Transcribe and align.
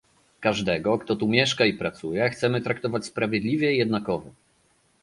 Każdego, 0.39 0.97
kto 0.97 1.15
tu 1.15 1.27
mieszka 1.27 1.65
i 1.65 1.73
pracuje, 1.73 2.29
chcemy 2.29 2.61
traktować 2.61 3.05
sprawiedliwie 3.05 3.73
i 3.73 3.77
jednakowo 3.77 4.29